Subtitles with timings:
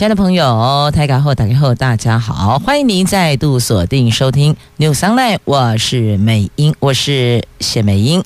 [0.00, 8.24] 亲爱的朋友，台港后打开后，大家好，欢迎您再度锁定收听 News Online，我是美英，我是谢美英。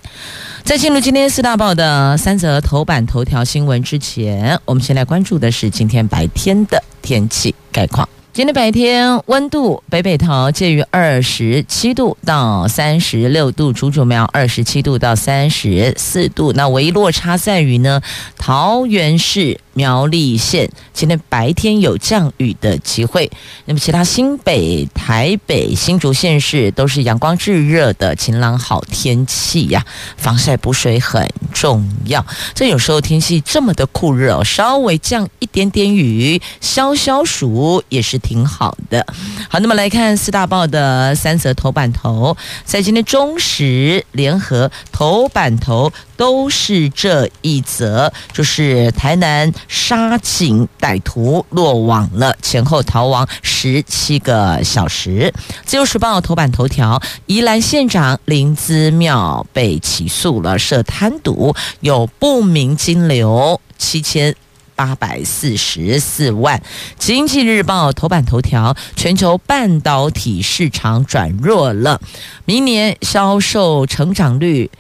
[0.63, 8.09] 在进入今天四大报的三则头版头条新闻之前，我们先来关注的是今天白天的天气概况。
[8.33, 16.53] 今天白天温度，北北桃介于二十七度到三十六度，竹竹苗二十七度到三十四度。
[16.53, 18.01] 那唯一落差在于呢，
[18.39, 19.59] 桃园市。
[19.75, 23.31] 苗栗县今天白天有降雨的机会，
[23.67, 29.85] 那么其他新北、台北、新竹县市都是阳光炙热的晴朗好天气呀，
[30.17, 32.25] 防晒补水很重要。
[32.55, 39.05] 这有时候天气这么的酷热，稍微降一点点雨，消消暑也是挺好的。
[39.49, 45.93] 好，那么来看四大报的三则头版头，在今天中时联合头版头。
[46.17, 55.33] 都是这一则，就是台南杀警歹徒落网了，前后逃亡十七个小时。
[55.65, 64.35] 自由时报头版头条：宜兰县长林姿妙被起诉了，涉贪渎，有不明金流七千
[64.75, 66.63] 八百四十四万。
[66.99, 72.01] 经济日报头版头条：全球半导体市场转弱了，
[72.45, 74.71] 明年销售成长率。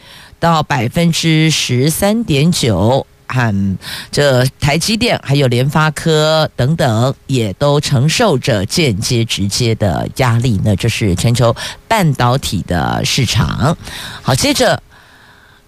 [0.40, 3.78] 到百分之十三点九，和
[4.10, 10.60] 这台积电还有联发科等等，也都承受着间接、直接的压力。
[10.64, 11.54] 那这是全球
[11.88, 13.76] 半导体的市场。
[14.22, 14.82] 好，接着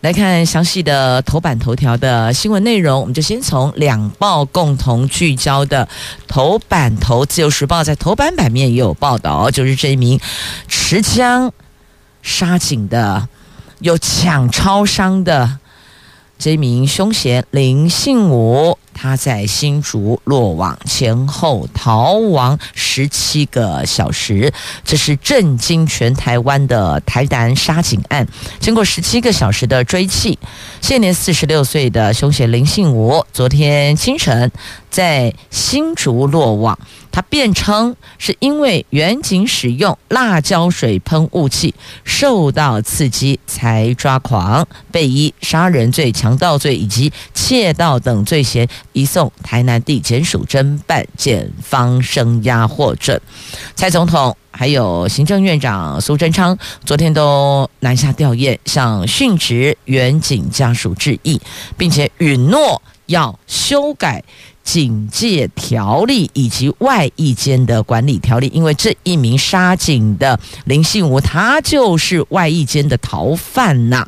[0.01, 3.01] 来看详细的头版头条的新闻内容。
[3.01, 5.89] 我们就先从两报共同聚焦的
[6.29, 10.21] 头版头，《自由时报》在头版版面也有报道，就是这一名
[10.69, 11.53] 持枪
[12.23, 13.29] 杀警的。
[13.81, 15.59] 有抢超商的
[16.39, 24.53] 这名凶嫌林信武，他在新竹落网，前后逃亡十七个小时，
[24.85, 28.27] 这是震惊全台湾的台南杀警案。
[28.61, 30.37] 经过十七个小时的追缉，
[30.83, 34.51] 现年四十六岁的凶嫌林信武，昨天清晨
[34.97, 36.79] 在新竹落网。
[37.13, 41.75] 他辩称是因为远景使用辣椒水喷雾器
[42.05, 53.21] 受到刺激才抓狂，被依杀人罪、强盗罪以及窃盗等罪嫌移送台南地检署侦办，检方声押获准。
[53.75, 61.41] 蔡总统还有行政院长苏贞昌昨天都南下吊唁，向殉职员警家属致意，
[61.79, 64.23] 并且允诺要修改。
[64.67, 74.05] 警戒条例以及外役间的管理条例，因为这一名杀警的林信武，他就是外役间的逃犯呐。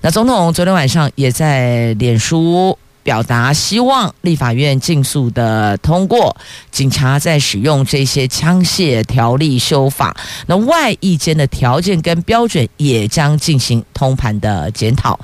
[0.00, 6.36] 那总统昨天晚上也在脸书表达希望立法院尽速的通过
[6.70, 10.16] 警察在使用这些枪械条例修法，
[10.46, 15.18] 那外役间的条件跟标准也将进行通盘的检讨，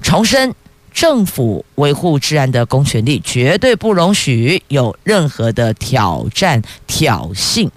[0.00, 0.54] 重申。
[0.94, 7.68] 政府维护治安的公权力绝对不容许有任何的挑战、挑衅。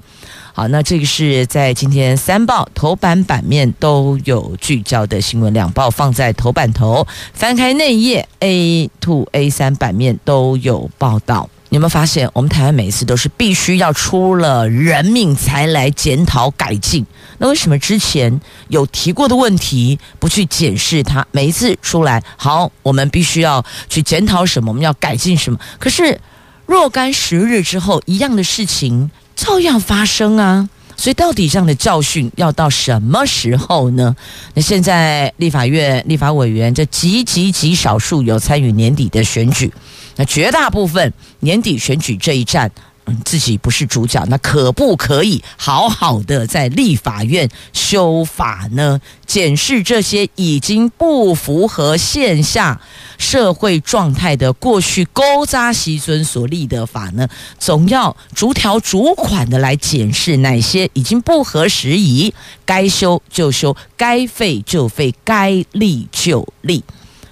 [0.53, 11.49] 好，那这个是在今天三报头版版面都有聚焦的新闻，两报放在头版头，翻开内页 A two A 三版面都有报道。
[11.69, 17.05] 你有没有发现，我们台湾每一次都是必须要出了人命才来检讨改进？
[17.39, 18.39] 那为什么之前
[18.69, 21.25] 有提过的问题不去检视它？
[21.31, 25.59] 每一次出来，好，我们必须要去检讨什么，我们要改进什么？
[25.77, 26.19] 可是
[26.65, 30.69] 若干时日之后，一样的事情照样发生啊！
[30.95, 34.15] 所以到底这样的教训要到什么时候呢？
[34.55, 39.71] 那现在立法院立法委员这极极极少数有参与年底的选举。
[40.17, 42.71] 那绝大部分年底选举这一战，
[43.05, 48.99] 嗯，自己不是主角，那可不可以好好的在立法院修法呢？
[49.25, 52.81] 检视这些已经不符合现下
[53.17, 57.27] 社会状态的过去勾扎西尊所立的法呢？
[57.59, 62.33] 总要逐条逐款的来检视哪些已经不合时宜，
[62.65, 66.83] 该修就修，该废就废，该立就立，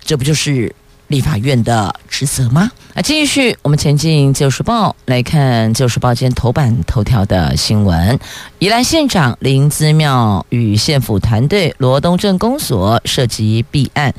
[0.06, 0.74] 这不就是？
[1.08, 2.72] 立法院的职责吗？
[2.94, 8.18] 啊，继续我们前进《旧时报》来看《旧时报》今天头版头条的新闻：
[8.60, 14.14] 宜兰县长林资妙与县府团队罗东镇公所涉及弊案。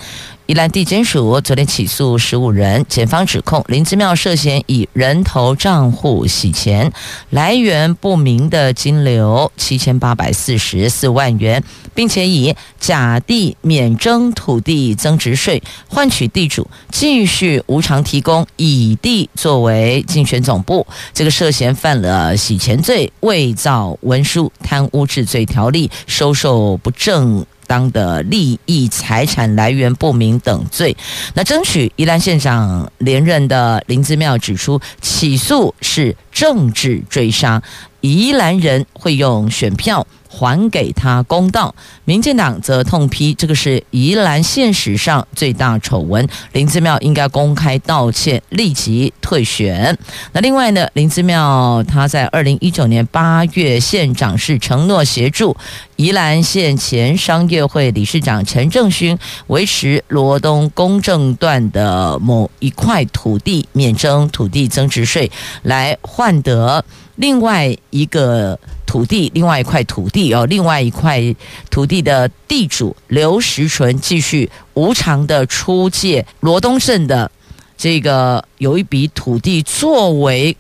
[0.47, 6.93] 宜兰地检署昨天起诉十五人，检方指控林之妙涉嫌以人头账户洗钱，
[7.31, 11.65] 来源不明的金流七千八百四十四万元，
[11.97, 30.97] 并且以甲地免征土地增值税换取地主继续无偿提供乙地作为竞选总部，这个涉嫌犯了洗钱罪、伪造文书、贪污治罪条例、收受不正当的利益财产来源不明等罪，
[31.35, 37.63] 那争取宜兰县长连任的林姿妙指出，起诉是政治追杀，
[38.01, 40.07] 宜兰人会用选票。
[40.29, 41.75] 还给他公道。
[42.05, 49.97] 民进党则痛批这个是宜兰县史上最大丑闻，林姿妙应该公开道歉，立即退选。
[50.33, 55.57] 那另外呢，林姿妙他在二零一九年八月县长是承诺协助
[55.97, 59.19] 宜兰县前商业会理事长陈正勋
[59.49, 65.31] 维持罗东公正段的某一块土地免征土地增值税，
[65.63, 66.85] 来换得
[67.17, 68.59] 另外一个。
[68.97, 71.21] 土地，另外一块土地哦，另外一块
[71.69, 77.31] 土地的地主刘石纯继续无偿的出借罗东镇的
[77.77, 80.57] 这个有一笔土地作为。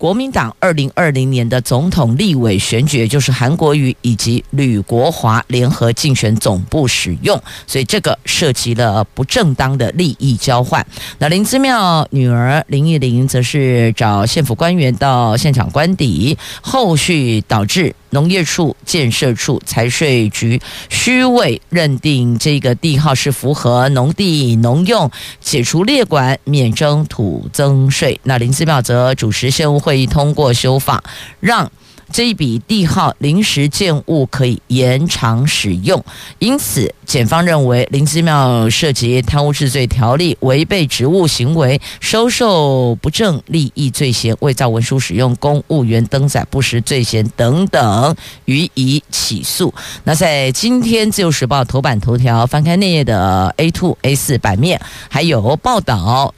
[0.00, 10.84] 国民党二零二零年的总统、立委选举，就是韩国瑜以及吕国华联合竞选总部使用，所以这个涉及了不正当的利益交换。
[11.18, 17.94] 那林之妙女儿林忆玲则是找县府官员到现场观邸，后续导致。
[18.10, 25.10] 农业处、建设处、财税局虚伪认定这个地号是符合农地农用，
[25.40, 28.20] 解除列管，免征土增税。
[28.24, 31.02] 那林思妙则主持县务会议，通过修法，
[31.40, 31.70] 让。
[32.12, 36.04] 这一笔地号临时建物可以延长使用，
[36.38, 48.14] 因此检方认为林姿妙涉及贪污治罪条例、违背职务行为、收受不正利益罪嫌、伪造文书、使用公务员登载不实罪嫌等等，
[48.46, 49.72] 予以起诉。
[50.04, 56.34] 那在今天自由时报头版头条翻开内页的 A two、A 四版面，还有报道。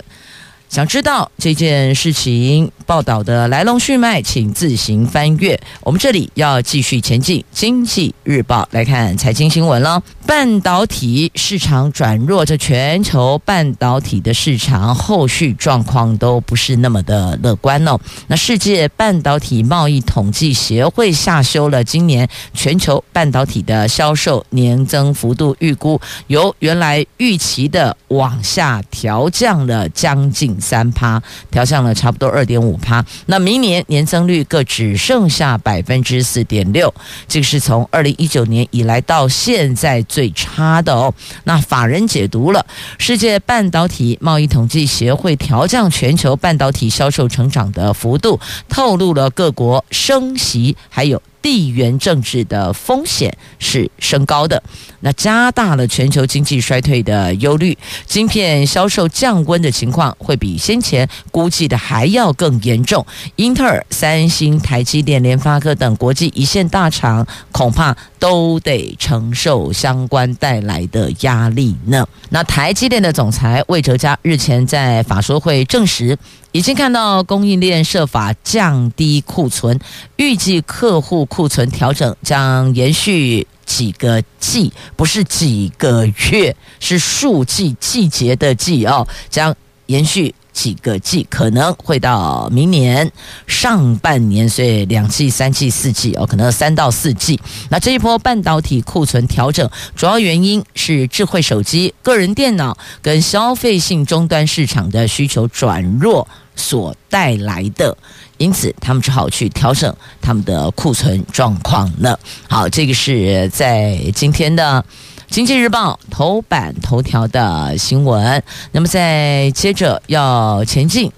[0.73, 5.61] 想知道这件事情报道的来龙去脉，请自行翻阅。
[5.83, 10.03] 我们这里要继续前进，《经济日报》来看财经新闻了。
[10.25, 17.99] 半导体市场转弱，这全球半导体的市场后续状况都不是那么的乐观哦。
[18.29, 30.62] 那世界半导体贸易统计协会下修了今年全球半导体的销售年增幅度预估，由原来预期的往下调降了将近。
[30.63, 31.21] 三趴
[31.51, 36.95] 调降了差不多二点五趴，那明年年增率各只剩下百分之四点六，
[37.27, 41.13] 这个是从二零一九年以来到现在最差的哦。
[41.45, 42.65] 那法人解读了
[42.99, 48.39] 世界半导体贸易统计协会调降全球半导体销售成长的幅度，
[48.69, 51.21] 透露了各国升息还有。
[51.43, 54.63] 地缘政治的风险是升高的，
[55.01, 57.77] 那加大了全球经济衰退的忧虑。
[58.07, 63.05] 晶片销售降温的情况会比先前估计的还要更严重。
[63.37, 72.07] 英特尔、三星、台积电、联发科等国际一线大厂恐怕都得承受相关带来的压力呢。
[72.31, 76.17] 那台积电的总裁魏哲家日前在法说会证实。
[76.53, 79.79] 已经看到供应链设法降低库存，
[80.17, 89.55] 预计客户库存调整将延续几个季，不是几个月，是数季季节的季哦，将
[89.87, 93.11] 延续几个季，可能会到明年
[93.47, 97.41] 上半年，所以两季、三季、四季哦，可能三到四季。
[97.71, 106.29] 那这一波半导体库存调整，主要原因是智慧手机、个人电脑跟消费性终端市场的需求转弱。
[106.55, 107.97] 所带来的，
[108.37, 112.21] 因此他们只好去调整他们的库存状况了。
[112.47, 114.85] 好，这个是在今天的
[115.33, 118.43] 《经济日报》头版头条的新闻。
[118.73, 121.11] 那么再接着要前进。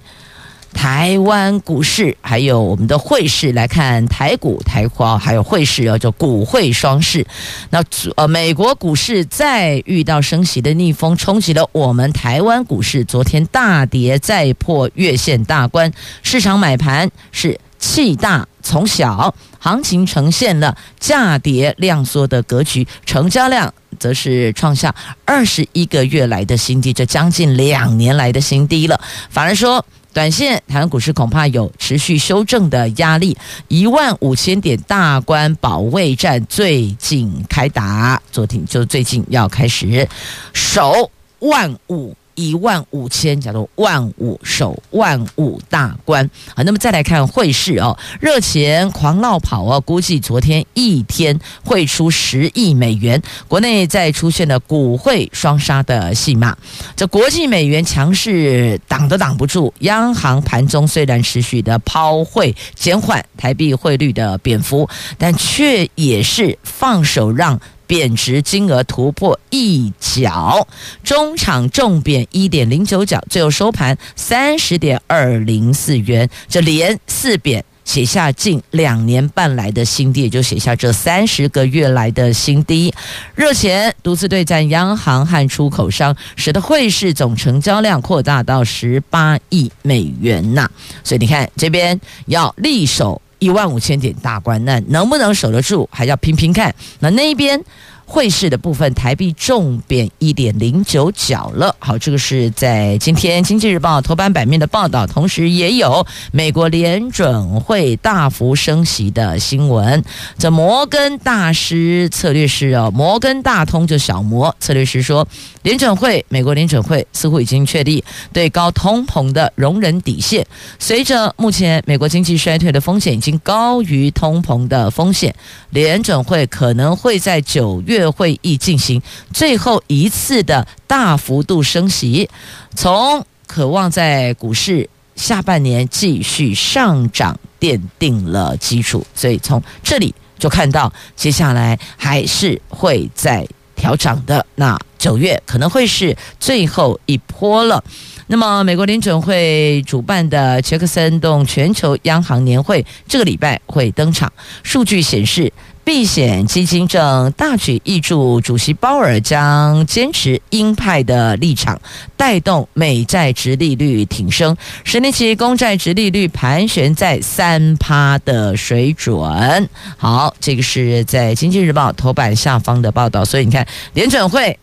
[0.73, 7.27] 台湾股市还有我们的汇市来看，台股、台华还有汇市要，叫股汇双市。
[7.71, 7.83] 那
[8.15, 13.05] 呃，美国股市再遇到升息的逆风，冲击了我们台湾股市。
[13.05, 15.93] 昨天大跌，再破月线大关，
[16.23, 24.93] 市场买盘是气大从小，行情呈现了价跌量缩的格局，成交量则是创下
[25.27, 28.99] 二十一个月来的新低，这将近两年来的新低了。
[29.29, 33.37] 反而说，短线台湾股市恐怕有持续修正的压力，
[33.69, 40.09] 一万五千点大关保卫战最近开打，昨天就最近要开始
[40.55, 41.11] 守
[41.41, 42.17] 万五。
[42.35, 46.63] 一万五千，叫做万五守万五大关啊。
[46.63, 56.57] 那么再来看汇市哦，热钱狂闹跑哦，估计昨天一天汇出十亿美元，国内再出现了股汇双杀的戏码。
[56.97, 64.89] 这国际美元强势挡都挡不住，央行盘中虽然持续的抛汇减缓台币汇率的贬幅，
[65.19, 67.61] 但却也是放手让。
[67.95, 70.67] 贬值金额突破一角，
[71.05, 82.93] 中场重贬一点零九角，最后收盘三十点二零四元，这连四贬，写下近两年半来的新低，也就写下这三十个月来的新低。
[83.37, 90.69] 热钱独自对战央行和出口商，使得汇市总成交量扩大到十八亿美元呐。
[91.05, 93.23] 所以你看，这边要力守。
[93.45, 96.75] 一万五千点大关，那能不能守得住，还要拼拼看。
[97.01, 97.63] 那那一边。
[98.07, 101.75] 汇市的部分，台币重贬一点零九角了。
[101.79, 110.05] 好，这个是在今天《经济日报》头版版面的报道，同时也有美国联准会大幅升息的新闻。
[110.37, 115.27] 这摩根大师策略师哦，摩根大通就小摩策略师说，
[115.65, 120.47] 联准会美国联准会似乎已经确立对高通膨的容忍底线。
[120.79, 125.35] 随着目前美国经济衰退的风险已经高于通膨的风险，
[125.71, 128.05] 联准会可能会在九月。
[128.05, 129.01] 会议进行
[129.33, 132.29] 最后一次的大幅度升息，
[132.77, 143.45] 从渴望在股市下半年继续上涨奠定了基础，所以从这里就看到接下来还是会再
[143.75, 144.47] 调涨的。
[144.55, 147.85] 那九月可能会是最后一波了。
[148.29, 154.33] 那么，美国联准会主办的杰克森洞全球央行年会这个礼拜会登场，
[154.63, 155.53] 数据显示。
[155.85, 161.79] 避险基金正大举挹注，主席鲍尔将坚持鹰派的立场，
[162.17, 169.69] 带动美债殖利率挺升，十年期公债殖利率盘旋在三趴的水准。
[169.99, 174.59] 好，这个是在《经济日报》头版下方的报道，所以你看联准会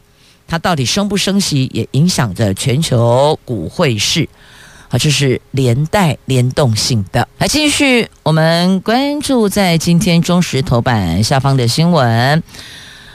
[0.51, 4.27] 它到底升不升息，也影响着全球股汇市。
[4.89, 7.25] 啊，这是连带联动性的。
[7.37, 12.43] 来，继续我们关注在今天中时头版下方的新闻。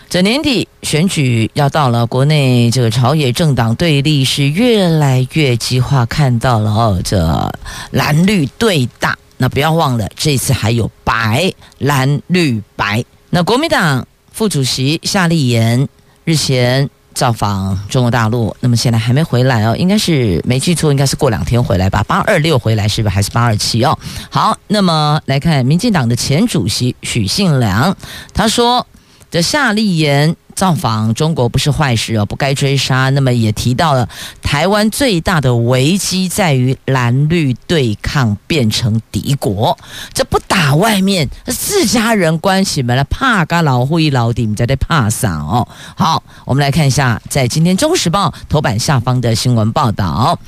[0.08, 7.52] 这年底选举要到了，国内这个朝野政党对立是越来越激化，看到了哦，这
[7.90, 9.14] 蓝绿对大。
[9.36, 13.04] 那不要忘了，这次还有白蓝绿白。
[13.28, 15.86] 那国民党副主席夏立言
[16.24, 16.88] 日前。
[17.16, 23.14] 造访中国大陆，那么现在还没回来哦，应该是没记错，应该是过两天回来吧，八二六回来是不是？
[23.14, 23.98] 还是八二七哦？
[24.28, 27.96] 好，那么来看民进党的前主席许信良，
[28.34, 28.86] 他说
[29.30, 30.36] 这夏立言。
[30.56, 33.10] 造访中国不是坏事哦，不该追杀。
[33.10, 34.08] 那么也提到了
[34.40, 39.76] 台湾最大的危机在于蓝绿对抗变成敌国，
[40.14, 45.68] 这不打外面，自家人关起门来，怕个老虎一老底，你在这怕啥哦？
[45.94, 50.38] 好，我们来看一下，在今天《中时报》头版下方的新闻报道。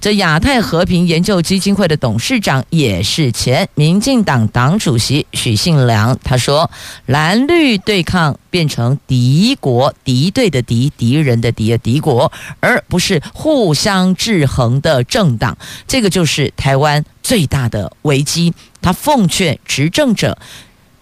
[0.00, 6.70] 这亚太和平研究基金会的董事长也是前民进党党主席许信良，他说
[7.06, 15.56] ：“蓝绿对抗变成敌国敌对的敌敌人的敌敌国，而不是互相制衡的政党，
[15.88, 20.38] 这个就是台湾最大的危机。”他奉劝执政者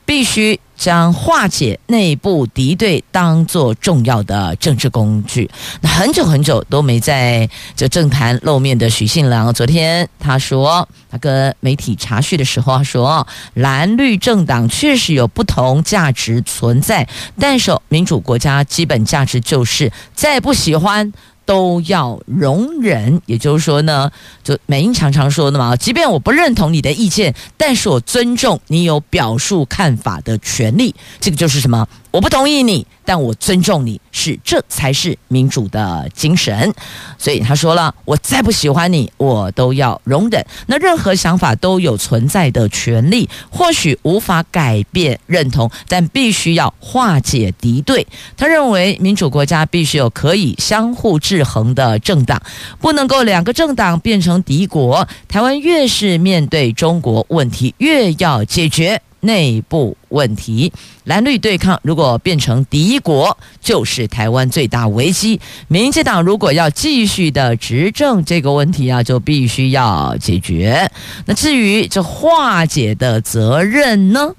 [0.05, 0.61] 必须。
[0.77, 5.49] 将化解内部敌对当做重要的政治工具。
[5.81, 17.09] 那很久很久都没在这政坛露面的许信良，昨天他说，他跟媒体查叙的时候，他说，蓝绿政党确实有不同价值存在，
[17.39, 21.13] 但是民主国家基本价值就是再不喜欢。
[21.45, 24.11] 都要容忍，也就是说呢，
[24.43, 36.73] 就美英常常说的嘛，即便我不认同你的意见，但是我尊重你有表述看法的权利，这个就是什么我不同意你，但我尊重你，是这才是民主的精神。
[37.19, 40.47] 所以他说了，我再不喜欢你，我都要容忍。
[40.69, 48.07] 那任何想法都有存在的权利，或许无法改变认同，但必须要化解敌对。
[48.37, 52.41] 他认为民主国家必须有可以相互制衡的政党，
[52.79, 55.09] 不能够两个政党变成敌国。
[55.27, 59.03] 台湾越是面对中国问题，越要解决。
[59.25, 60.73] 内部问题，
[61.05, 65.41] 蓝绿对抗如果变成敌国，就是台湾最大危机。
[65.69, 70.91] 民进党如果要继续的执政，这个问题啊，就必须要解决。
[71.27, 74.33] 那至于这化解的责任呢？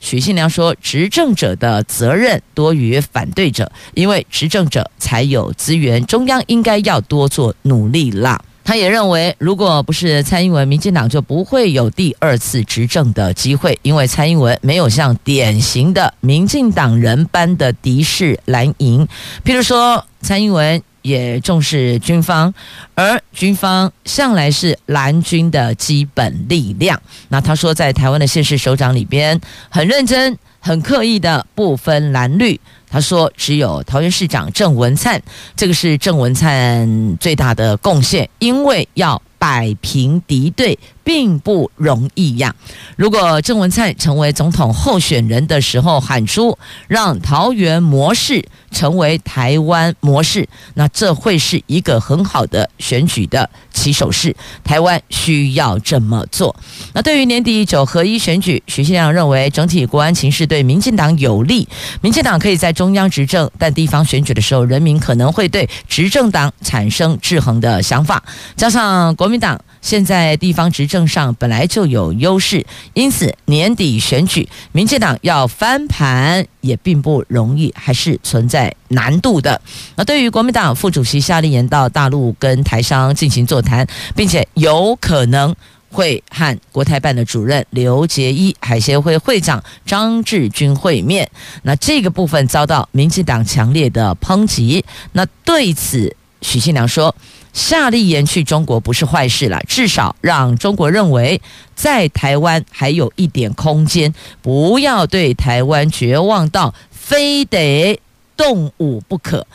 [0.00, 8.40] 许信良说，执政者的责任多于反对者，因为执政者才有资源，中央应该要多做努力啦。
[8.62, 19.06] 他也认为，如果不是蔡英文，民进党就不会有第二次执政的机会，因为蔡英文没有像典型的民进党人般的敌视蓝营。
[19.44, 22.52] 譬如说，蔡英文也重视军方，
[22.94, 27.00] 而军方向来是蓝军的基本力量。
[27.28, 32.60] 那他说，在台湾的县市首长里边，很认真、很刻意的不分蓝绿。
[32.90, 35.22] 他说：“只有桃园市长郑文灿，
[35.56, 42.54] 这个是郑文灿最大的贡献，因为要摆平敌对。”并不容易呀。
[42.94, 46.56] 如果郑文灿成为总统候选人的时候喊出
[46.86, 54.34] 让桃园模式成为台湾模式，那这会是一个很好的选举的起手式。
[54.64, 56.54] 台湾需要这么做。
[56.92, 61.68] 那对于年底九合一选举，徐信良认为整体国安情势对民进党有利，
[62.00, 68.22] 民进党可以在中央执政，但地方选举的时候，人民可能会对执政党产生制衡的想法，
[68.56, 69.60] 加上国民党。
[69.80, 79.60] 现在地方执政上本来就有优势，因此年底选举，民进党要翻盘也并不容易，还是存在难度的。
[79.96, 85.54] 那对于国民党副主席夏立言到大陆跟台商进行座谈，并且有可能
[85.90, 91.28] 会和国台办的主任刘杰一、海协会会长张志军会面，
[91.62, 94.84] 那这个部分遭到民进党强烈的抨击。
[95.12, 97.14] 那对此，许信良说。
[97.52, 101.40] 夏立言去中国不是坏事了，至少让中国认为
[101.74, 108.00] 在台湾还有一点空间，不要对台湾绝望到非得
[108.36, 109.46] 动武不可。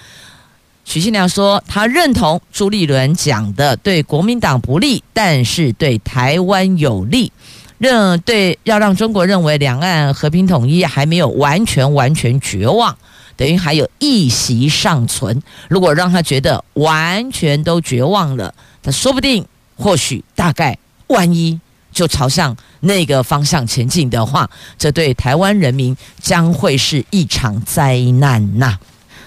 [0.83, 7.31] 许信良说，他认同朱立伦讲的，对国民党不利，但是对台湾有利。
[7.77, 12.97] 认对要让中国认为两岸和平统一还没有完全完全绝望。
[13.37, 15.41] 等于还有一席尚存。
[15.67, 21.59] 如果让他觉得完全都绝望了，他说不定、或许、大概、万一
[21.91, 28.77] 就朝向那个方向前进的话，这对台湾人民将会是一场灾难呐。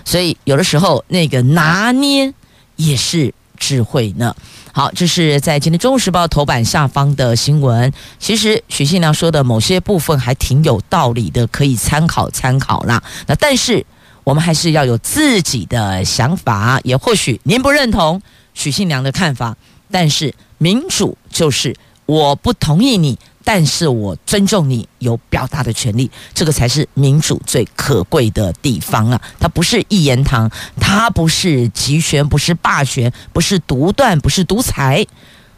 [0.04, 2.32] 所以有的时候那个拿捏
[2.76, 4.34] 也是智慧呢。
[4.72, 7.92] 好，这是在今天《中国时报》头版下方的新闻。
[8.18, 13.02] 其实许信良说的某些部分还挺有道理的，可以参考参考啦。
[13.26, 13.84] 那但是。
[14.28, 18.20] 我们还是要有自己的想法，也或许您不认同
[18.52, 19.56] 许信良的看法，
[19.90, 29.18] 但是民主就是我不同意你，但是我尊重你有表达的权利，这个才是民主最可贵的地方啊！
[29.40, 35.06] 它不是一言堂，它不是集权，不是霸权，不是独断，不是独裁，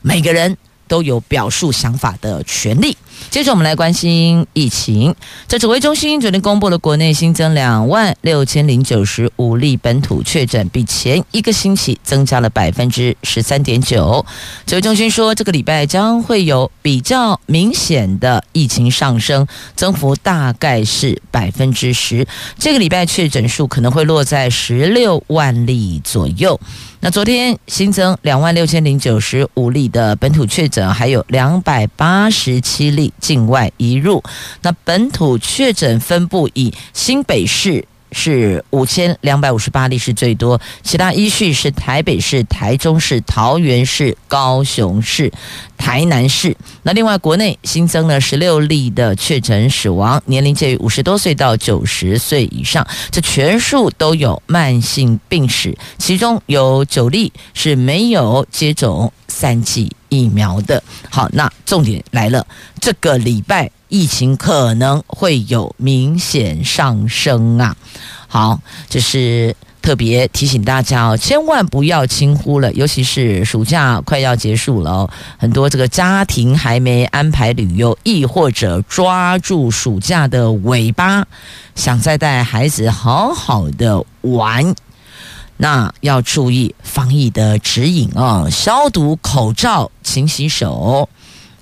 [0.01, 0.57] 每个人
[0.87, 2.97] 都有表述想法的权利。
[3.29, 5.15] 接着我们来关心疫情。
[5.47, 14.25] 在指挥中心昨天公布了国内新增两万六千零九十五例本土确诊，比前一个星期增加了百分之十三点九。
[14.67, 22.27] 指挥中心说，这个礼拜将会有比较明显的疫情上升，增幅大概是百分之十。
[22.59, 26.59] 这个礼拜确诊数可能会落在十六万例左右。
[27.03, 34.23] 那昨天新增两万六千零九十五例的本土确诊，还有两百八十七例境外移入。
[34.61, 45.33] 那本土确诊分布以新北市是五千两百五十八例是最多，其他依序是台北市、台中市、桃园市、高雄市。
[45.77, 60.83] 台南市，那另外国内新增了十六例的确诊死亡，年龄介于五十多岁到九十岁以上，这全数都有慢性病史，其中有九例是没有接种三剂疫苗的。
[61.09, 62.47] 好，那重点来了，
[62.79, 67.77] 这个礼拜疫情可能会有明显上升啊。
[68.27, 69.55] 好，这是。
[69.83, 81.27] 特别提醒大家哦，千万不要轻忽了，尤其是暑假快要结束了哦，很多这个家庭还没安排旅游，亦或者抓住暑假的尾巴，
[81.75, 84.75] 想再带孩子好好的玩，
[85.57, 91.09] 那要注意防疫的指引哦，消毒口罩、勤洗手，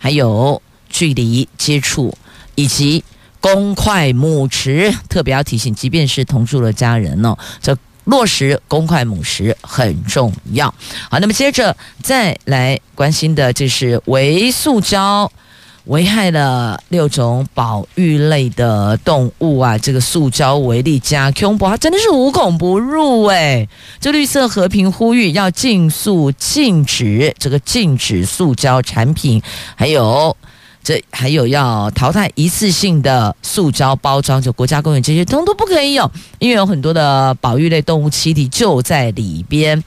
[0.01, 0.61] 还有
[0.99, 2.13] 距离接触
[2.57, 3.05] 以及
[3.41, 7.77] 公筷母匙，特别要提醒，即便是同住的家人哦，这。
[8.09, 10.75] 落实公筷母匙很重要。
[11.11, 15.31] 好，那么接着再来关心的，就是微塑胶
[15.85, 19.77] 危害了六种保育类的动物啊！
[19.77, 23.69] 这个塑胶微粒加恐怖，它真的是无孔不入哎！
[24.01, 29.43] 这绿色和平呼吁要尽速禁止这个禁止塑胶产品，
[29.77, 30.35] 还有。
[30.83, 39.83] 这还有要淘汰一次性的塑胶包装，就国家公园这些通通不可以有，因为有很多的保育类动物栖地就在里边，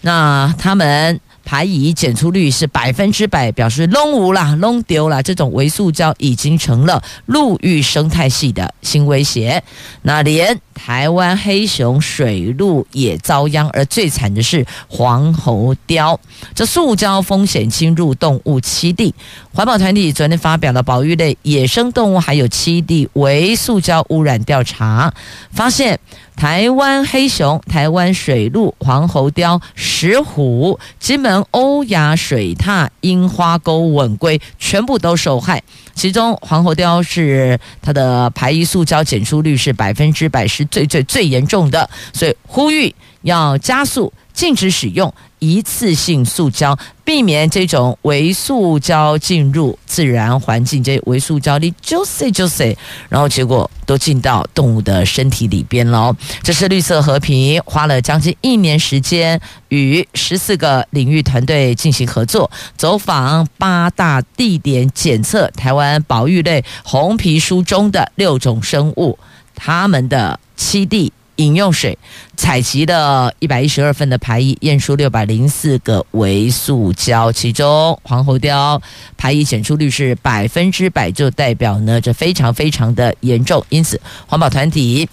[0.00, 1.20] 那他们。
[1.44, 5.20] 排遗检出率是百分之百，表示弄无啦，弄丢了。
[5.20, 9.60] 这种微塑胶已经成了陆域生态系的新威胁。
[10.02, 16.16] 那连台湾黑熊、水鹿也遭殃，而最惨的是黄喉貂。
[16.54, 19.12] 这塑胶风险侵入动物栖地，
[19.54, 25.12] 环保团体昨天发表了保育类野生动物还有栖地微塑胶污染调查，
[25.50, 25.98] 发现。
[26.34, 35.62] 台湾黑熊、台湾水鹿、黄喉貂、石虎、金门欧亚水獭、樱花沟吻龟全部都受害。
[35.94, 45.12] 其中黄喉貂是它的排遗塑胶检出率是百分之百，是最最最严重的，所以呼吁要加速禁止使用。
[45.38, 50.80] 一次性塑胶，避免这种微塑胶进入自然环境。
[50.80, 56.16] 这微塑胶你就塞就塞，然后结果都进到动物的身体里边了。
[56.44, 69.18] 这是绿色和平花了将近一年时间，与十四个领域团队进行合作，走访八大地点，检测台湾保育类红皮书中的六种生物，
[69.56, 71.12] 它们的栖地。
[71.42, 71.98] 饮用水
[72.36, 78.80] 采集的一百一十二份的排遗，验出六百零四个微塑胶，其中黄喉貂
[79.16, 83.64] 排遗检出率是百分之百，就代表呢这非常非常的严重。
[83.70, 85.08] 因此，环保团体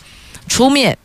[0.48, 0.96] 出面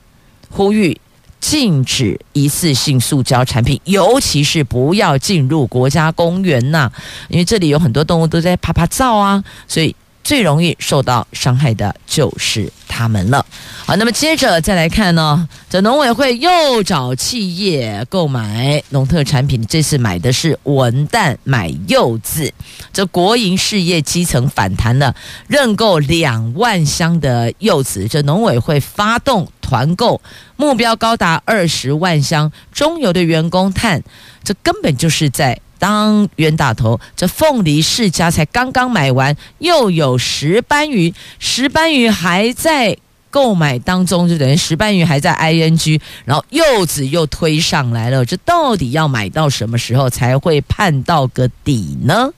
[0.51, 1.01] 呼吁
[1.41, 6.93] 禁止一次性塑胶产品，尤其是不要进入国家公园呐、
[7.29, 9.97] 因为这里有很多动物都在趴趴照啊，所以。
[10.25, 13.45] 最容易受到伤害的就是他们了。
[13.85, 22.51] 好，那么接着再来看呢，这农委会又找企业购买农特产品，这次买的是文旦买柚子。
[22.93, 25.15] 这国营事业基层反弹了，
[25.47, 28.09] 认购两万箱的柚子。
[28.09, 30.21] 这农委会发动团购，
[30.57, 32.51] 目标高达二十万箱。
[32.73, 34.03] 中油的员工叹，
[34.43, 35.61] 这根本就是在。
[35.85, 42.97] 当冤大头，这凤梨世家才刚刚买完，又有石斑鱼，石斑鱼还在
[43.29, 52.31] 购买当中，就等于石斑鱼还在 ING，然后柚子又推上来了，这到底要买到什么时候才会盼到个底呢？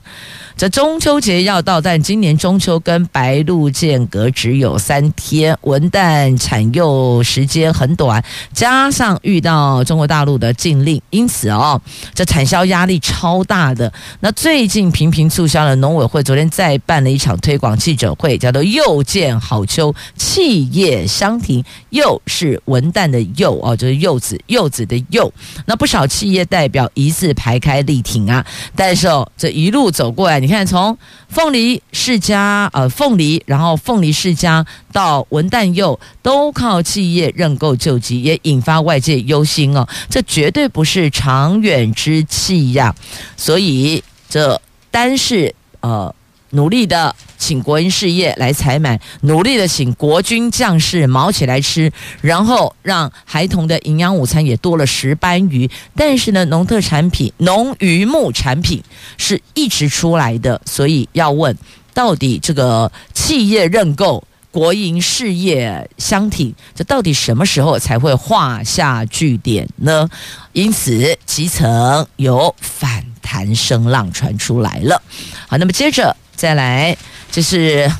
[0.57, 11.79] 这中秋节要到，但今年中秋跟白露间隔只有三天，文旦产柚时间很短，加上遇到中国大陆的禁令，因此哦，
[12.15, 13.93] 这产销压力超大的。
[14.19, 25.31] 那最近频频促销的农委会昨天再办了一场推广记者会，叫做“又见好秋，企业相挺”，又是文旦的柚哦，就是柚子，柚子的柚。
[25.67, 28.43] 那不少企业代表一字排开力挺啊，
[28.75, 30.46] 但是哦，这一路走过来。
[30.47, 39.85] 你看，从凤梨世家，呃，凤梨，然后凤梨世家到文旦柚，都靠企业认购救急，也引发外界忧心哦。
[40.09, 42.95] 这绝对不是长远之计呀。
[43.35, 46.15] 所以，这单是呃。
[46.51, 55.69] 努力的请国营事业来采买，努力的请国军将士卯起来吃，然后让孩童的营养午餐也多了石斑鱼。
[55.95, 58.81] 但是呢，农特产品、农渔牧产品
[59.17, 61.57] 是一直出来的，所以要问
[61.93, 70.09] 到底这个企业认购、国营事业相挺，这到底什么时候才会画下句点呢？
[70.53, 75.01] 因此，基层有反弹声浪传出来了。
[75.49, 76.15] 好，那么接着。
[76.33, 76.95] 再来，
[77.31, 77.91] 这是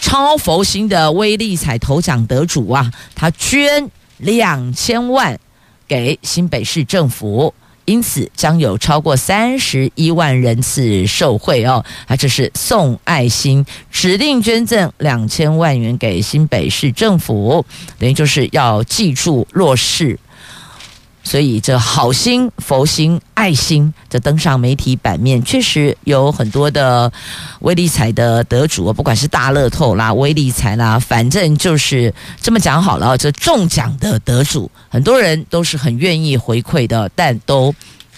[0.00, 5.38] 超佛心的威力彩头奖得主啊，他捐两千万
[5.86, 11.84] 给新北市政府，因此将有超过三十一万人次受惠哦。
[12.08, 17.64] 他这是送爱心，指定捐赠两千万元给新北市政府，
[17.96, 20.18] 等于就是要记住落实。
[21.24, 27.10] 所以这好心、佛心、爱心，这登上媒体版面，确实有很多的
[27.60, 37.74] 微利彩的得主，不管是大乐透啦、微利彩啦，反正就是这么讲好了，这中奖的得主，很多人都是很愿意回馈的，但都。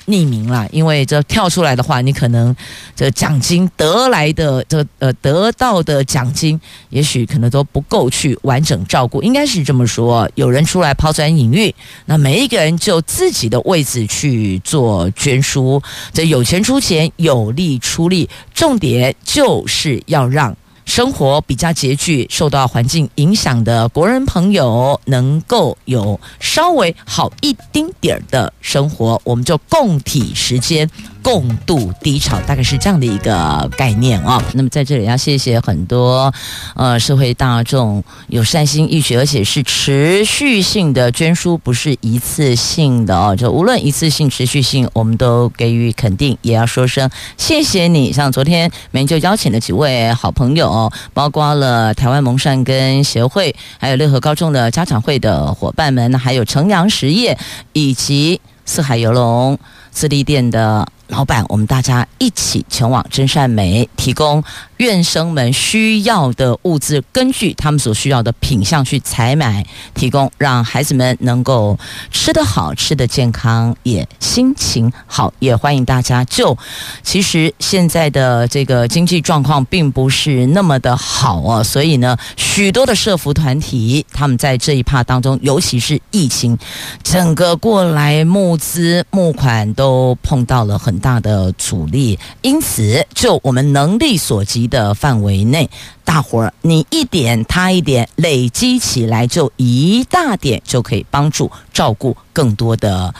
[0.07, 2.55] 匿名啦，因为这跳出来的话，你可能
[2.95, 10.29] 这奖金得来的这呃得到的奖金，也许可能都不够去完整照顾，应该是这么说。
[10.35, 11.75] 有人出来抛砖引玉，
[12.07, 20.57] 那每一个人就自己的位置去做捐书，这有钱出钱，有力出力，重点就是要让。
[20.87, 30.89] 生活比较拮据，受到环境影响的国人朋友，能够有稍微好一丁点儿的生活，我们就共体时间。
[31.27, 36.33] 共度低潮，大概是这样的一个概念啊、那么在这里要谢谢很多
[36.77, 43.35] 呃社会大众有善心义举，而且是持续性的捐书，不是一次性的哦。
[43.35, 48.13] 就无论一次性、持续性，我们都给予肯定，也要说声谢谢你。
[48.13, 57.37] 像昨天，美英就邀请了几位好朋友，包括了台湾蒙善根协会，还有乐和高中的家长会的伙伴们，还有城阳实业
[57.73, 59.59] 以及四海游龙
[59.91, 60.87] 自立店的。
[61.09, 64.43] 老板，我们大家一起前往真善美，提供
[64.79, 69.65] 院生们需要的物资，根据他们所需要的品相去采买，
[69.95, 71.79] 提供让孩子们能够
[72.11, 75.33] 吃得好、吃得健康，也心情好。
[75.39, 76.57] 也欢迎大家就，
[77.03, 86.59] 其实现在的这个经济状况并不是那么的好哦，所以呢，许多的社福团体他们在这一趴当中，尤其是疫情，
[87.03, 95.69] 整个过来募资募款都碰到了很大的阻力，因此就我们能力所及的范围内，
[96.05, 103.15] 大伙儿你一点他一点，累积起来就一大点，就可以帮助照顾更多的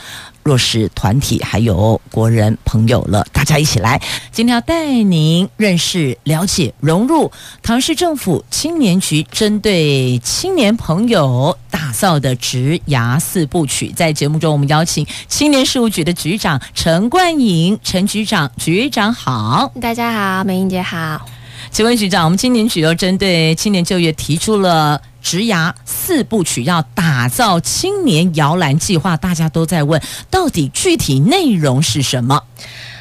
[0.47, 3.27] 弱势团体，还有国人朋友了。
[3.33, 7.29] 大家一起来，今天要带您认识、了解、融入
[7.61, 13.91] 桃园市政府青年局针对青年朋友打造的职涯四部曲。
[13.93, 21.19] 在节目中，我们邀请青年事务局的局长陈冠颖，陈局长，局长好，大家好，美英姐好。
[21.69, 32.43] 请问局长，我们青年局又针对青年就业提出了职涯四部曲，要打造青年摇篮计划，大家都在问，到底具体内容是什么？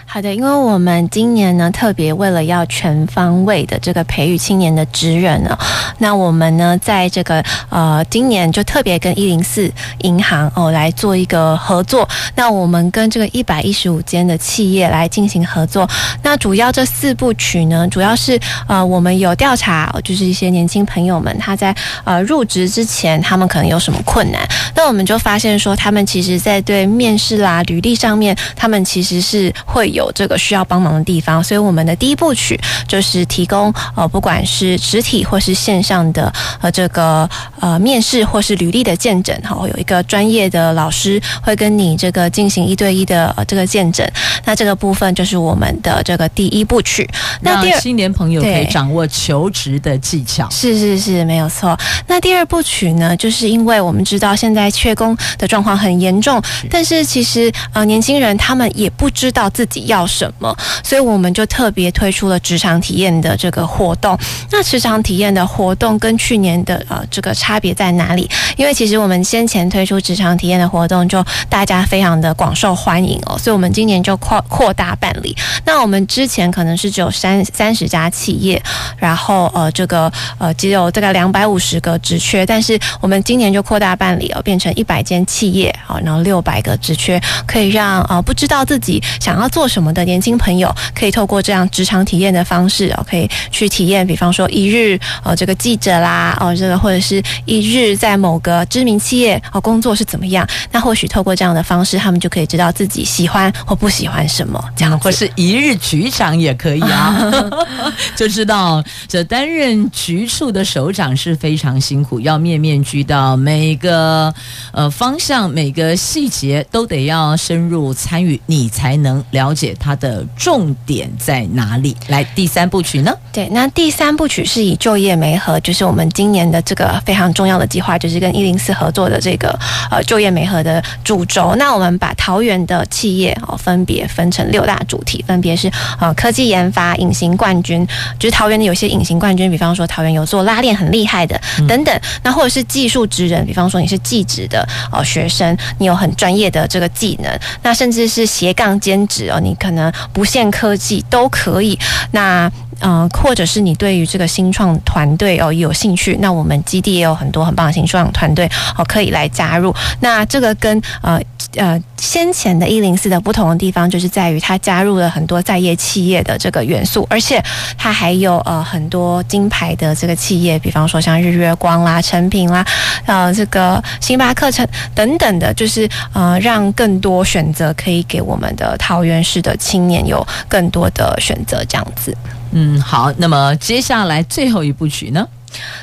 [0.09, 5.59] 好的，因为我们今年呢，特别为了要全方位的这个培育青年的职人呢，
[5.99, 9.71] 那我们呢，在这个呃今年就特别跟一零四
[10.03, 12.09] 银行哦来做一个合作。
[12.37, 15.87] 那我们跟这个一百一十五间的企业来进行合作。
[16.23, 24.49] 那主要这四部曲呢，主要是呃我们有调查，就是一些年轻朋友们他在呃入职之前，他们可能有什么困难。
[24.77, 29.96] 那我们就发现说，他们其实在对面试啦、履历上面，他们其实是会。
[29.97, 36.31] 有这个需要帮忙的地方，所以我们的第一部曲就是提供呃，不管是实体或是线上的
[36.61, 37.29] 呃这个
[37.59, 44.07] 呃面试或是履历的见证，哈，有一个专业的老师会跟你这个进行一对一的这个见证。
[44.45, 47.09] 那这个部分就是我们的这个第一部曲。
[47.41, 51.77] 那第二，青年朋友可以掌握求职的技巧，是是是，没有错。
[52.07, 59.86] 那第二部曲呢，就是因为我们知道现在缺工的状况很严重，但是其实呃年轻人他们也不知道自己。
[59.87, 60.55] 要什么？
[60.85, 64.19] 所以我们就特别推出了职场体验的这个活动。
[64.51, 68.29] 那职场体验的活动跟去年的呃这个差别在哪里？
[68.57, 75.37] 因为其实我们先前推出职场体验的活动，就大家非常的广受欢迎哦，所以我们今年就扩扩大办理。
[75.65, 78.61] 那我们之前可能是只有三三十家企业，
[78.97, 89.67] 然后呃这个呃只有大概两百五十个职缺，但是我们今年就扩大办理哦，变成一百间企业啊，然后六百个职缺，可以让呃不知道自己想要做。
[89.77, 100.49] 什么的年轻朋友可以透过这样职场体验的方式哦，可以去体验，比方说一日呃这个记者啦哦，这个或者是一日在某个知名企业哦工作是怎么样？
[100.73, 107.31] 那或许透过这样的方式，他们就可以知道自己喜欢或不喜欢什么，这样或是一日局长也可以啊，
[108.17, 114.33] 就知道这担任局处的首长是非常辛苦，要面面俱到，每个
[114.73, 119.66] 呃方向、每个细节都得要深入参与，你才能了解。
[119.67, 121.97] 且它的重点在哪里？
[122.07, 123.13] 来，第三部曲呢？
[123.33, 129.59] 对，那第三部曲是以就业媒合，就是我们今年的这个非常重要的计划，就是跟一零四合作的这个
[129.91, 131.55] 呃就业媒合的主轴。
[131.57, 137.87] 那我们把桃园的企业哦分别分成六大主题，分别是呃科技研发、隐形冠军，
[138.19, 151.79] 就是桃园的有些隐形冠军，比方说桃园有做拉链很厉害的等等，那或者是技术职人，比方说你是技职的哦学生，你有很专业的这个技能，那甚至是斜杠兼职哦，你可能不限科技都可以。
[152.13, 159.75] 那嗯、呃，或者是你对于这个新创团队哦有兴趣，那我们基地也有很多很棒的新创团队哦可以来加入。
[160.01, 161.19] 那这个跟呃
[161.57, 167.43] 呃先前的一零四的不同的地方，就是在于它加入了很多在业企业的这个元素，而且
[167.79, 172.65] 它还有呃很多金牌的这个企业，比方说像日月光啦、诚品啦、
[173.07, 182.13] 呃这个星巴克城等等的，就是呃让更多选择可以给我们的桃园市的青年有更多的选择，这样子。
[182.51, 185.27] 嗯，好，那么接下来最后一部曲呢？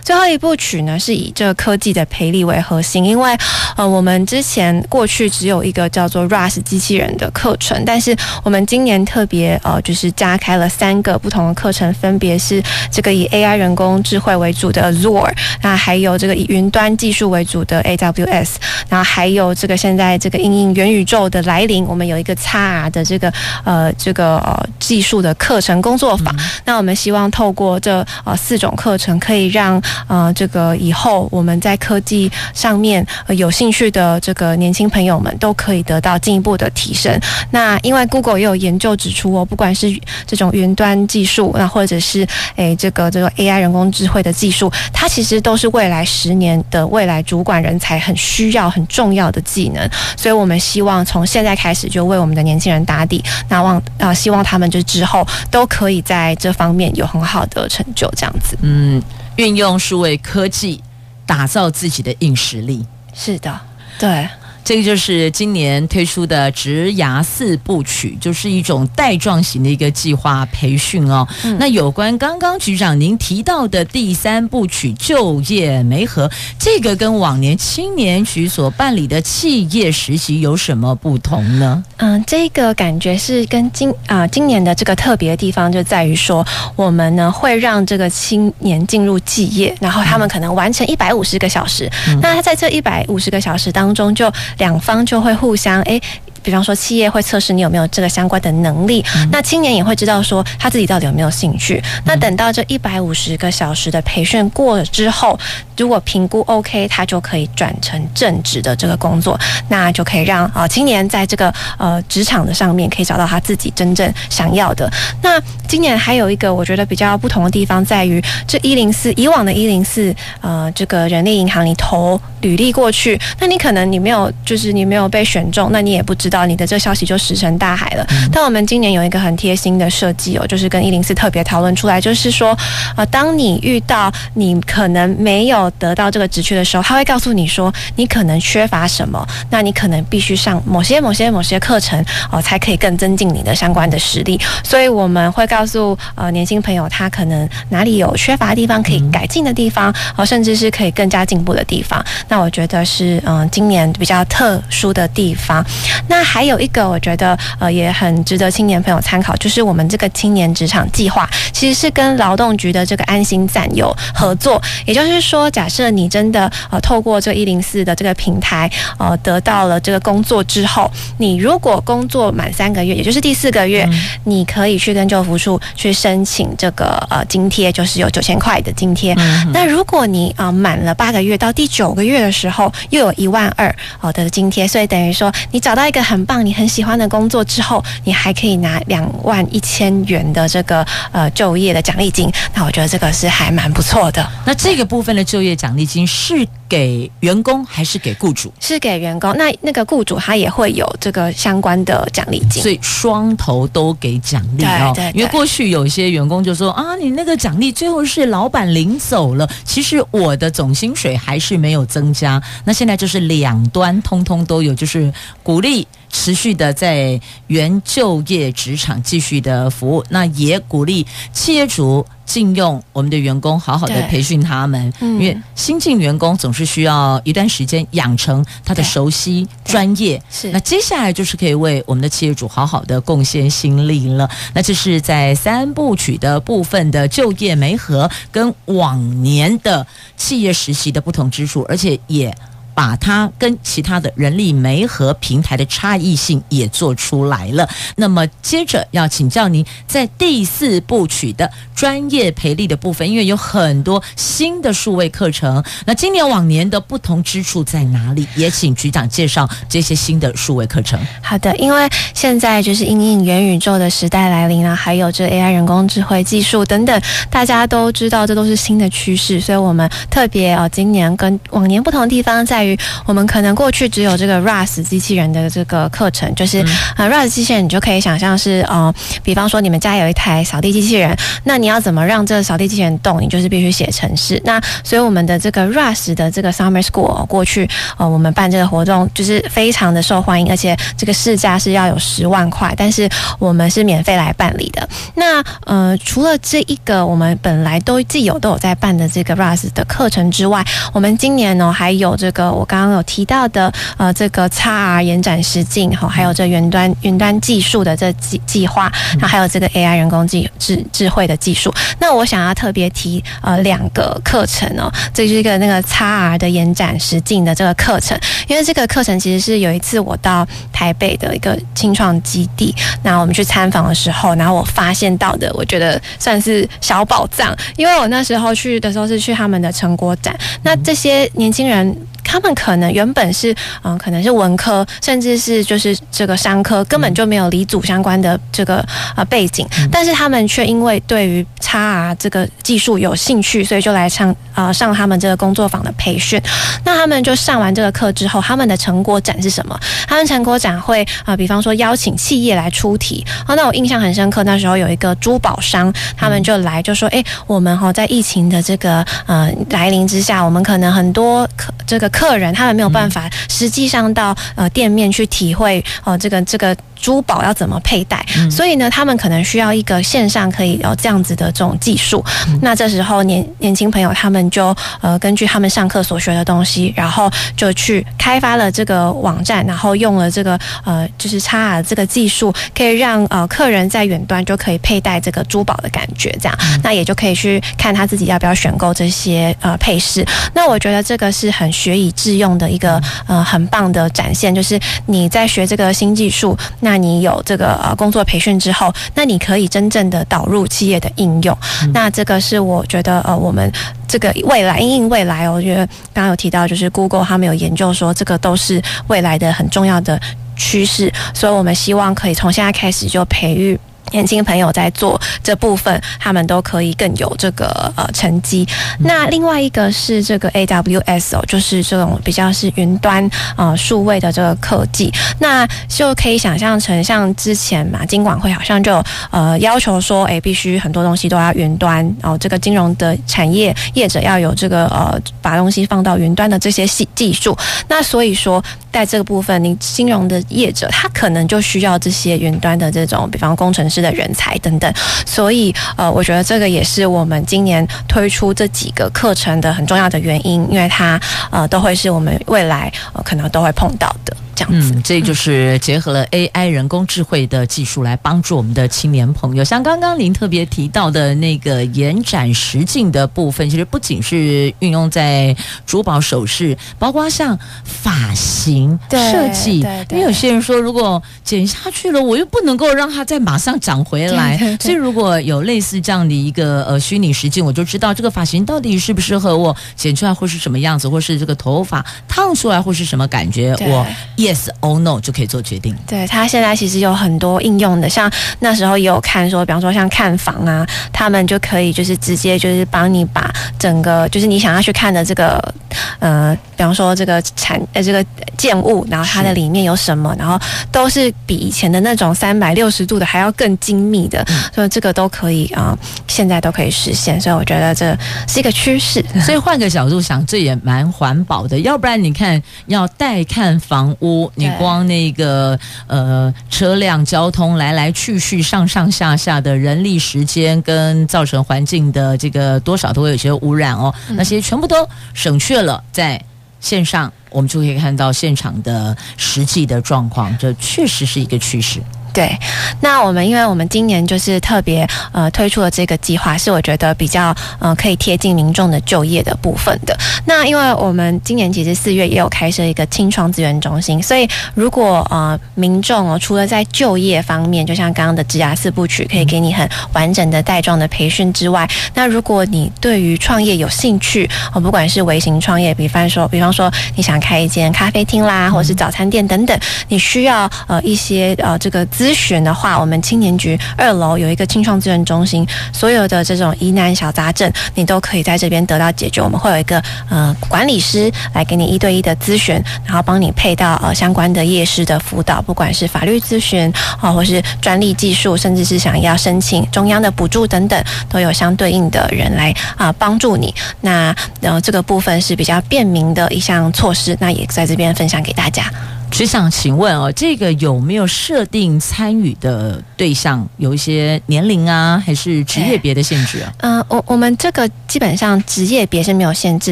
[0.04, 3.36] 最后一部曲呢，是以这个科技的培力为核心，因为
[3.76, 12.62] 呃，我们之前过去只有一个叫做 RUS 机器人的课程，但是我们今年特别呃，就是加开了三个不同的课程，分别是
[12.92, 15.32] 这个以 AI 人工智慧为主的 Azure，
[15.64, 18.50] 那还有这个以云端技术为主的 AWS，
[18.90, 26.36] 然后还有这个现在这个应应元宇宙的来临，我们有一个 XR 的这个呃这个呃技术的课程工作坊。
[26.36, 37.18] 嗯、那我们希望透过这呃四种课程，可以让让呃，这个以后我们在科技上面，呃，有兴趣的这个年轻朋友们都可以得到进一步的提升。
[37.52, 39.94] 那因为 Google 也有研究指出哦，不管是
[40.26, 49.90] 这种云端技术，那或者是诶这个这个 AI 人工智慧的技术，它其实都是未来十年的未来主管人才很需要、很重要的技能。
[50.18, 58.58] 所以我们希望从现在开始就为我们的年轻人打底，那望啊希望他们就之后都可以在这方面有很好的成就，这样子。
[58.62, 59.02] 嗯。
[59.38, 60.84] 运用数位科技
[61.26, 63.60] 打造自己的硬实力，是的，
[63.98, 64.28] 对。
[64.64, 71.28] 这个就是今年推出的职涯四部曲，就是一种带状型的一个计划培训哦。
[71.44, 81.84] 嗯、那有关刚刚局长您提到的第三部曲就业媒合，这个跟往年青年局所办理的企业实习有什么不同呢？
[81.98, 86.46] 嗯，这个感觉是跟今啊、呃、今年的这个特别的地方就在于说，
[86.76, 91.90] 我们呢会让这个青年进入企业，然后他们可能完成一百五十个小时。
[92.08, 96.02] 嗯、那他在这一百五十个小时当中就两方就会互相诶。
[96.44, 101.82] 比方说，企业会测试你有没有这个相关的能力，嗯、那青年也会知道说他自己到底有没有兴趣。
[101.84, 105.40] 嗯、那等到这一百五十个小时的培训过了之后，
[105.78, 114.92] 如果评估 OK，他就可以转成正职的这个工作，那就可以让啊青年在这个呃职场的上面可以找到他自己真正想要的。
[115.22, 126.44] 那今年还有一个我觉得比较不同的地方在于，这一零四以往的一零四呃这个人力银行里投履历过去，那你可能你没有就是你没有被选中，那你也不知道。
[126.44, 128.04] 到你的这个消息就石沉大海了。
[128.32, 132.58] 但我们今年有一个很贴心的设计哦，就是跟一零四特别讨论出来，就是说，
[132.98, 144.40] 呃，当你遇到你可能没有得到这个职缺的时候，他会告诉你说，你可能缺乏什么，那你可能必须上某些某些某些课程哦，才可以更增进你的相关的实力。
[144.64, 152.04] 所以我们会告诉呃年轻朋友，他可能哪里有缺乏的地方，可以改进的地方，哦，甚至是可以更加进步的地方。
[152.28, 155.64] 那我觉得是嗯、呃，今年比较特殊的地方。
[156.08, 164.62] 那还有一个，我觉得呃也很值得青年朋友参考，就是我们这个青年职场计划，其实是跟劳动局的这个安心赞有合作。
[164.86, 179.14] 也就是说，假设你真的呃透过这一零四的这个平台呃得到了这个工作之后，你如果工作满三个月，也就是第四个月，嗯、你可以去跟就服处去申请这个呃津贴，就是有九千块的津贴。
[179.18, 192.32] 嗯、那如果你啊、呃、满了八个月，到第九个月的时候，又有一万二哦的津贴，所以等于说你找到一个很很棒，你很喜欢的工作之后，你还可以拿两万一千元的这个呃就业的奖励金。
[192.54, 194.24] 那我觉得这个是还蛮不错的。
[194.46, 198.54] 那这个部分的就业奖励金是给员工还是给雇主？
[198.60, 199.36] 是给员工。
[199.36, 204.94] 那那个雇主他也会有这个相关的奖励金，所以双头都给奖励哦。
[204.94, 205.20] 对对对。
[205.20, 212.40] 因为过去有一些员工就说啊，你那个奖励最后是老板领走了，其实我的总薪水还是没有增加。
[212.66, 215.88] 那现在就是两端通通都有，就是鼓励。
[216.14, 230.22] 持续的在原就业职场继续的服务，那也鼓励企业主禁用我们的员工，好好的培训他们，因为新进员工总是需要一段时间养成他的熟悉专业。
[230.30, 234.30] 是，那接下来就是可以为我们的企业主好好的贡献心力了。
[234.54, 242.34] 那这是在三部曲的部分的就业媒合跟往年的企业实习的不同之处，而且也。
[242.74, 247.68] 把它跟其他的人力媒和平台的差异性也做出来了。
[247.96, 251.52] 那么接着要请教您，在第四部曲的
[251.84, 258.26] 专业培力的部分，因为有很多新的数位课程，那今年往年的不同之处在哪里？
[258.38, 260.98] 也请局长介绍这些新的数位课程。
[261.22, 272.64] 好的，因为现在就是因应元宇宙的时代来临啊，还有这 AI 人工智慧技术等等，大家都知道这都是新的趋势，所以我们特别哦，今年跟往年不同的地方在。
[272.64, 276.60] 于我们可能过去只有这个 RAS 机器人的这个课程，就是
[276.96, 281.14] 啊 RAS 机器人，你就可以想象是呃，比方说你们家有一台扫地机器人，
[281.44, 283.22] 那你要怎么让这个扫地机器人动？
[283.22, 284.42] 你就是必须写程式。
[284.46, 293.08] 那所以我们的这个 Rush 的这个 Summer School 过去呃，我们办这个活动就是非常的受欢迎，而且这个市价是要有十万块，但是
[293.38, 294.88] 我们是免费来办理的。
[295.16, 302.44] 那呃，除了这一个我们本来都既有都有在办的这个 Rush 的课程之外，我们今年呢还有这个。
[302.54, 311.63] 我刚刚有提到的，呃，这个 XR 延展实境哈，还有这云端云端技术的这计计划，那还有这个 AI 人工智智智慧的技术。
[312.00, 331.96] 那我想要特别提呃两个课程哦，这是一个那个 XR 的延展实境的这个课程，因为这个课程其实是有一次我到台北的一个青创基地，那我们去参访的时候，然后我发现到的，我觉得算是小宝藏，因为我那时候去的时候是去他们的成果展，那这些年轻人。
[332.24, 333.54] 他们可能原本是
[333.84, 338.84] 嗯，可能是文科，甚至是就是这个商科，根本就没有离组相关的这个
[339.16, 346.42] 呃背景，但是他们却因为对于 XR 这个技术有兴趣，所以就来上呃上他们这个工作坊的培训。
[346.86, 349.78] 那他们就上完这个课之后，他们的成果展是什么？
[350.08, 353.26] 他们成果展会啊、呃，比方说邀请企业来出题。
[353.48, 362.13] 哦，那我印象很深刻，那时候有一个珠宝商，他们就来就说，哎，我们哈在疫情的这个呃来临之下，我们可能很多可这个。
[362.14, 366.74] 客人他们没有办法实际上到呃店面去体会哦这个这个。
[367.04, 368.26] 珠宝要怎么佩戴？
[368.50, 372.24] 所以呢，他们可能需要一个线上可以有这样子的这种技术。
[372.62, 390.26] 那这时候年年轻朋友他们就呃根据他们上课所学的东西，然后就去开发了这个网站，然后用了这个呃就是 XR 这个技术，可以让呃客人在远端就可以佩戴这个珠宝的感觉，这样那也就可以去看他自己要不要选购这些呃配饰。
[390.54, 396.93] 那我觉得这个是很学以致用的一个呃很棒的展现，就是你在学这个新技术那。
[396.94, 401.58] 那你有这个呃工作培训之后，那你可以真正的导入企业的应用。
[401.82, 403.68] 嗯、那这个是我觉得呃，我们
[404.08, 410.22] 这个未来因应未来，我觉得刚刚有提到，就是 Google 他们有研究说，这个都是未来的很重要的
[410.56, 413.80] 趋势，所以我们希望可以从现在开始就培育。
[414.12, 418.68] 年轻朋友在做这部分，他们都可以更有这个呃成绩。
[419.00, 423.28] 那另外一个是这个 AWS 哦，就是这种比较是云端
[423.58, 437.58] 呃数位的这个科技，那就可以想象成像之前嘛，金管会好像就呃要求说，哎，必须很多东西都要云端哦，这个金融的产业业者要有这个呃把东西放到云端的这些技技术。
[437.88, 444.04] 那所以说，在这个部分，你金融的业者他可能就需要这些云端的这种，比方工程师。
[444.04, 444.94] 的人才等等，
[445.26, 451.18] 所以呃，我觉得这个也是我们今年推出这几个课程的很重要的原因，因为它
[451.50, 452.92] 呃都会是我们未来
[453.24, 454.36] 可能都会碰到的。
[454.56, 459.64] 这样子，嗯，这就是结合了 AI 人工智慧的技术来帮助我们的青年朋友。
[459.64, 469.86] 像刚刚您特别提到的那个延展实境的部分，其实不仅是运用在珠宝首饰，包括像发型设计。
[470.10, 474.58] 因为有些人说，如果剪下去了，我又不能够让它再马上长回来。
[474.58, 484.06] 对对对，所以如果有类似这样的一个呃虚拟实境，我就知道这个发型到底适不适合我，剪出来会是什么样子，或是这个头发烫出来会是什么感觉，我。
[484.44, 485.96] Yes or no 就可以做决定。
[486.06, 488.30] 对，他现在其实有很多应用的，像
[488.60, 495.74] 那时候也有看说，比方说像看房啊，他们就可以就是直接就是帮你把整个就是你想要去看的这个
[496.20, 498.26] 呃，比方说这个产呃这个
[498.58, 500.60] 建物，然后它的里面有什么，然后
[500.92, 507.40] 都是比以前的那种三百六十度的还要更精密的，嗯、所以这个都可以啊、呃，现在都可以实现。
[507.40, 508.14] 所以我觉得这
[508.48, 509.24] 是一个趋势。
[509.40, 511.80] 所以换个角度想，这也蛮环保的。
[511.80, 514.33] 要不然你看要带看房屋。
[514.34, 526.42] 出，你光那个呃车辆交通来来去去、上上下下的人力时间跟造成环境的这个多少都会有些污染哦，嗯、那些全部都省去了，在
[526.80, 532.02] 线上我们就可以看到现场的实际的状况，这确实是一个趋势。
[532.34, 532.52] 对，
[533.00, 540.18] 那我们因为我们今年就是特别呃推出了这个计划，是我觉得比较呃可以贴近民众的就业的部分的。
[540.46, 569.42] 那因为我们今年其实四月也有开设一个青创资源中心，所以如果呃民众哦除了在就业方面，就像刚刚的职涯四部曲可以给你很完整的带状的培训之外，那如果你对于创业有兴趣哦，不管是微型创业，比方说比方说你想开一间咖啡厅啦，或是早餐店等等，你需要呃一些呃这个资咨询的话，我们青年局二楼有一个青创资源中心，所有的这种疑难小杂症，你都可以在这边得到解决。
[569.42, 583.76] 我们会有一个呃管理师来给你一对一的咨询，然后帮你配到呃相关的业师的辅导，不管是法律咨询啊、或是专利技术，甚至是想要申请中央的补助等等，都有相对应的人来啊、帮助你。
[584.00, 588.90] 那呃这个部分是比较便民的一项措施，那也在这边分享给大家。
[589.34, 593.68] 只想请问哦，这个有没有设定参与的对象？
[593.78, 596.72] 有一些年龄啊，还是职业别的限制啊？
[596.82, 599.92] 嗯、我我们这个基本上职业别是没有限制，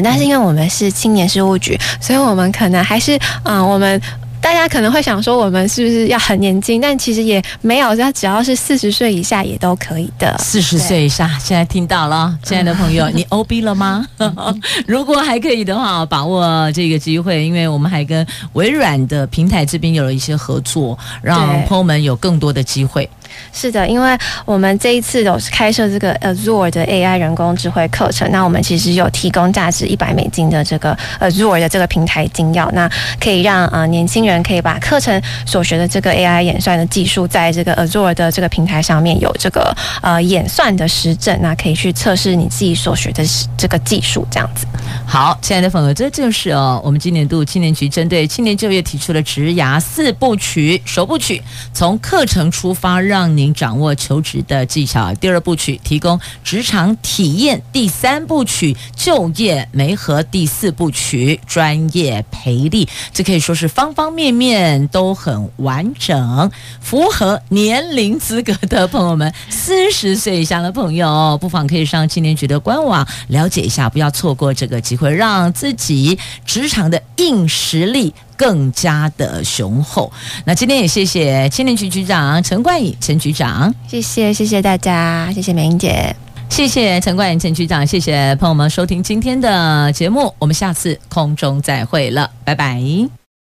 [0.00, 4.00] 但是因为我们是青年事务局，所以我们可能还是嗯、我们。
[4.42, 6.80] 大家可能会想说，我们是不是要很年轻？
[6.80, 10.36] 但其实也没有，只要是四十岁以下也都可以的。
[10.38, 14.04] 四十岁以下，现在听到了，亲爱的朋友，你 OB 了吗？
[14.86, 23.08] 如果还可以的话，把握这个机会，因为我们还跟微软的平台这边有了一些合作，让朋友们有更多的机会。
[23.50, 43.24] 是的，因为我们这一次有开设这个 Azure 的 AI 人工智慧课程，那我们其实有提供价值一百美金的这个 Azure 的这个平台金钥，那可以让呃年轻人可以把课程所学的这个 AI 演算的技术，在这个 Azure 的这个平台上面有这个呃演算的实证，那可以去测试你自己所学的
[43.58, 44.64] 这个技术，这样子。
[45.04, 62.86] 好，亲爱的朋友，这就是哦，我们今年度青年局针对青年就业提出了职涯四部曲，首部曲从课程出发，让您掌握求职的技巧；第二部曲提供职场体验；第三部曲就业媒合；第四部曲专业培力。
[63.12, 66.50] 这可以说是方方面面都很完整，
[66.80, 75.22] 符合年龄资格的朋友们，四十岁以下的朋友，不妨可以上青年局的官网了解一下，不要错过这个机会。
[75.22, 80.10] 让自己职场的硬实力更加的雄厚。
[80.44, 86.14] 那今天也谢谢青年局局长陈冠颖陈局长，谢谢谢谢大家，谢谢美英姐，
[86.48, 93.21] 谢谢陈冠颖陈局长，谢谢朋友们收听今天的节目，我们下次空中再会了，拜拜。